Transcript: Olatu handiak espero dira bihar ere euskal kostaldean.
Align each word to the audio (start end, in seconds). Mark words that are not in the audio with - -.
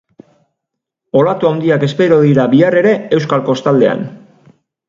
Olatu 1.19 1.51
handiak 1.51 1.85
espero 1.89 2.19
dira 2.25 2.49
bihar 2.57 2.81
ere 2.85 2.97
euskal 3.19 3.47
kostaldean. 3.51 4.07